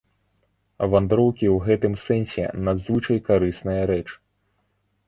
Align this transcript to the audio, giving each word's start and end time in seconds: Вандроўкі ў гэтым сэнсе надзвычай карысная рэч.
Вандроўкі 0.93 1.47
ў 1.55 1.67
гэтым 1.67 1.93
сэнсе 2.05 2.49
надзвычай 2.69 3.25
карысная 3.31 3.79
рэч. 3.95 4.07